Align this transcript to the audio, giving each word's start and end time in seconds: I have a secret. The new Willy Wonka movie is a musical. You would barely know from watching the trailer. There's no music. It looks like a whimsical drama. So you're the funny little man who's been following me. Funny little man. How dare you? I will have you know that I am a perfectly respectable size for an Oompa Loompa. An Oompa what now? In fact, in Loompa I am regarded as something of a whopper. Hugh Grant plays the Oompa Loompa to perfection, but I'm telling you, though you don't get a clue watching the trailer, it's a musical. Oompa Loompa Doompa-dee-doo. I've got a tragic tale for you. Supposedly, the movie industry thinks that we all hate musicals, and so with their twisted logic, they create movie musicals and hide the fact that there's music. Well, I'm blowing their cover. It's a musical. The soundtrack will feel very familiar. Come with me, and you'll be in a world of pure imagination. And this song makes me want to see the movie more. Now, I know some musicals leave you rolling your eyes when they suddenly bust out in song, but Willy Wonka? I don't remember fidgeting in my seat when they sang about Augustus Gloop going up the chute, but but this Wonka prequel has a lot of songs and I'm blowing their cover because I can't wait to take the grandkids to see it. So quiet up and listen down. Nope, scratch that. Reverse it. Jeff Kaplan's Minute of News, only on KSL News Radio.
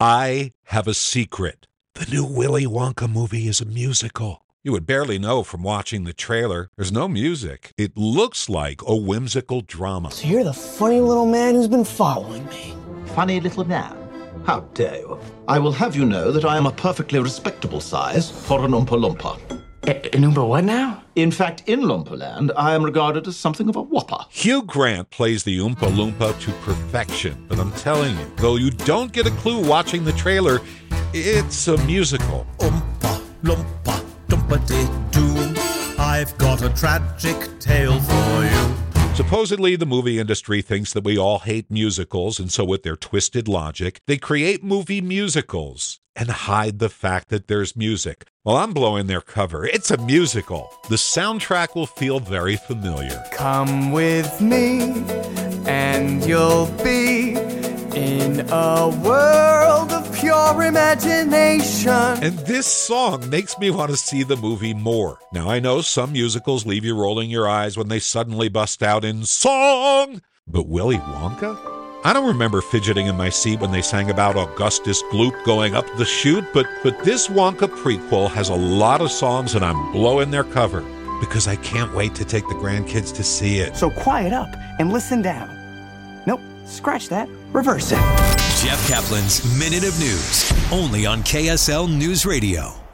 I 0.00 0.52
have 0.64 0.86
a 0.86 0.92
secret. 0.92 1.66
The 1.94 2.04
new 2.04 2.24
Willy 2.24 2.66
Wonka 2.66 3.10
movie 3.10 3.48
is 3.48 3.62
a 3.62 3.64
musical. 3.64 4.44
You 4.62 4.72
would 4.72 4.84
barely 4.84 5.18
know 5.18 5.42
from 5.42 5.62
watching 5.62 6.04
the 6.04 6.12
trailer. 6.12 6.68
There's 6.76 6.92
no 6.92 7.08
music. 7.08 7.72
It 7.78 7.96
looks 7.96 8.50
like 8.50 8.82
a 8.86 8.94
whimsical 8.94 9.62
drama. 9.62 10.10
So 10.10 10.28
you're 10.28 10.44
the 10.44 10.52
funny 10.52 11.00
little 11.00 11.24
man 11.24 11.54
who's 11.54 11.68
been 11.68 11.84
following 11.84 12.44
me. 12.48 12.74
Funny 13.14 13.40
little 13.40 13.64
man. 13.64 13.96
How 14.44 14.60
dare 14.74 14.98
you? 14.98 15.18
I 15.48 15.58
will 15.58 15.72
have 15.72 15.96
you 15.96 16.04
know 16.04 16.30
that 16.30 16.44
I 16.44 16.58
am 16.58 16.66
a 16.66 16.72
perfectly 16.72 17.18
respectable 17.18 17.80
size 17.80 18.30
for 18.30 18.62
an 18.66 18.72
Oompa 18.72 18.98
Loompa. 19.00 19.55
An 19.86 20.22
Oompa 20.22 20.48
what 20.48 20.64
now? 20.64 21.04
In 21.14 21.30
fact, 21.30 21.62
in 21.66 21.82
Loompa 21.82 22.52
I 22.56 22.74
am 22.74 22.82
regarded 22.82 23.28
as 23.28 23.36
something 23.36 23.68
of 23.68 23.76
a 23.76 23.82
whopper. 23.82 24.18
Hugh 24.30 24.62
Grant 24.62 25.10
plays 25.10 25.44
the 25.44 25.58
Oompa 25.58 25.88
Loompa 25.90 26.38
to 26.40 26.50
perfection, 26.64 27.44
but 27.48 27.60
I'm 27.60 27.70
telling 27.72 28.18
you, 28.18 28.32
though 28.36 28.56
you 28.56 28.70
don't 28.70 29.12
get 29.12 29.26
a 29.26 29.30
clue 29.30 29.64
watching 29.64 30.04
the 30.04 30.12
trailer, 30.12 30.60
it's 31.14 31.68
a 31.68 31.76
musical. 31.84 32.46
Oompa 32.58 33.22
Loompa 33.44 34.04
Doompa-dee-doo. 34.28 35.54
I've 36.02 36.36
got 36.36 36.62
a 36.62 36.68
tragic 36.70 37.36
tale 37.60 38.00
for 38.00 38.12
you. 38.12 38.25
Supposedly, 39.16 39.76
the 39.76 39.86
movie 39.86 40.18
industry 40.18 40.60
thinks 40.60 40.92
that 40.92 41.02
we 41.02 41.16
all 41.16 41.38
hate 41.38 41.70
musicals, 41.70 42.38
and 42.38 42.52
so 42.52 42.66
with 42.66 42.82
their 42.82 42.96
twisted 42.96 43.48
logic, 43.48 44.02
they 44.06 44.18
create 44.18 44.62
movie 44.62 45.00
musicals 45.00 46.00
and 46.14 46.28
hide 46.28 46.80
the 46.80 46.90
fact 46.90 47.30
that 47.30 47.48
there's 47.48 47.74
music. 47.74 48.26
Well, 48.44 48.56
I'm 48.56 48.74
blowing 48.74 49.06
their 49.06 49.22
cover. 49.22 49.64
It's 49.64 49.90
a 49.90 49.96
musical. 49.96 50.70
The 50.90 50.96
soundtrack 50.96 51.74
will 51.74 51.86
feel 51.86 52.20
very 52.20 52.56
familiar. 52.56 53.24
Come 53.32 53.90
with 53.90 54.38
me, 54.42 54.82
and 55.66 56.22
you'll 56.26 56.70
be 56.84 57.36
in 57.96 58.40
a 58.50 58.88
world 59.02 59.92
of 59.92 60.14
pure 60.14 60.62
imagination. 60.62 61.95
And 62.26 62.36
this 62.40 62.66
song 62.66 63.30
makes 63.30 63.56
me 63.56 63.70
want 63.70 63.92
to 63.92 63.96
see 63.96 64.24
the 64.24 64.34
movie 64.34 64.74
more. 64.74 65.20
Now, 65.32 65.48
I 65.48 65.60
know 65.60 65.80
some 65.80 66.10
musicals 66.10 66.66
leave 66.66 66.84
you 66.84 66.96
rolling 66.96 67.30
your 67.30 67.48
eyes 67.48 67.78
when 67.78 67.86
they 67.86 68.00
suddenly 68.00 68.48
bust 68.48 68.82
out 68.82 69.04
in 69.04 69.24
song, 69.24 70.20
but 70.48 70.66
Willy 70.66 70.96
Wonka? 70.96 71.56
I 72.02 72.12
don't 72.12 72.26
remember 72.26 72.62
fidgeting 72.62 73.06
in 73.06 73.16
my 73.16 73.28
seat 73.28 73.60
when 73.60 73.70
they 73.70 73.80
sang 73.80 74.10
about 74.10 74.36
Augustus 74.36 75.04
Gloop 75.12 75.40
going 75.44 75.76
up 75.76 75.86
the 75.98 76.04
chute, 76.04 76.44
but 76.52 76.66
but 76.82 76.98
this 77.04 77.28
Wonka 77.28 77.68
prequel 77.68 78.28
has 78.30 78.48
a 78.48 78.56
lot 78.56 79.00
of 79.00 79.12
songs 79.12 79.54
and 79.54 79.64
I'm 79.64 79.92
blowing 79.92 80.32
their 80.32 80.42
cover 80.42 80.80
because 81.20 81.46
I 81.46 81.54
can't 81.54 81.94
wait 81.94 82.16
to 82.16 82.24
take 82.24 82.48
the 82.48 82.54
grandkids 82.54 83.14
to 83.14 83.22
see 83.22 83.60
it. 83.60 83.76
So 83.76 83.88
quiet 83.88 84.32
up 84.32 84.48
and 84.80 84.92
listen 84.92 85.22
down. 85.22 85.48
Nope, 86.26 86.40
scratch 86.64 87.08
that. 87.10 87.28
Reverse 87.52 87.92
it. 87.92 88.45
Jeff 88.62 88.88
Kaplan's 88.88 89.44
Minute 89.58 89.84
of 89.86 89.98
News, 90.00 90.50
only 90.72 91.04
on 91.04 91.22
KSL 91.22 91.94
News 91.94 92.24
Radio. 92.24 92.85